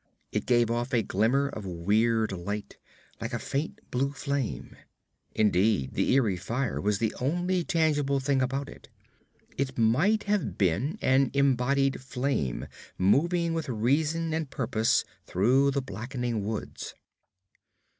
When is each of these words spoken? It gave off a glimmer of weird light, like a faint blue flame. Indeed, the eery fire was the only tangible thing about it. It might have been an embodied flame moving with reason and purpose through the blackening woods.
It 0.31 0.47
gave 0.47 0.71
off 0.71 0.95
a 0.95 1.03
glimmer 1.03 1.47
of 1.47 1.63
weird 1.63 2.31
light, 2.31 2.79
like 3.21 3.33
a 3.33 3.37
faint 3.37 3.79
blue 3.91 4.11
flame. 4.13 4.75
Indeed, 5.35 5.93
the 5.93 6.15
eery 6.15 6.37
fire 6.37 6.81
was 6.81 6.97
the 6.97 7.13
only 7.21 7.63
tangible 7.63 8.19
thing 8.19 8.41
about 8.41 8.67
it. 8.67 8.89
It 9.59 9.77
might 9.77 10.23
have 10.23 10.57
been 10.57 10.97
an 11.03 11.29
embodied 11.35 12.01
flame 12.01 12.65
moving 12.97 13.53
with 13.53 13.69
reason 13.69 14.33
and 14.33 14.49
purpose 14.49 15.05
through 15.27 15.69
the 15.69 15.83
blackening 15.83 16.43
woods. 16.45 16.95